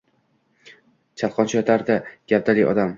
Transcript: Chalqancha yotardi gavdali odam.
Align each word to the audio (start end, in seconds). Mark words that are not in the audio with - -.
Chalqancha 1.23 1.59
yotardi 1.61 2.03
gavdali 2.35 2.71
odam. 2.75 2.89